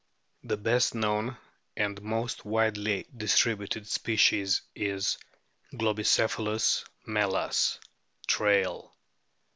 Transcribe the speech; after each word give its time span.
The 0.43 0.57
best 0.57 0.95
known 0.95 1.37
and 1.77 2.01
most 2.01 2.43
widely 2.43 3.05
distributed 3.15 3.87
species 3.87 4.63
is 4.73 5.19
Globicephalus 5.75 6.85
melas, 7.05 7.77
Traill. 8.27 8.89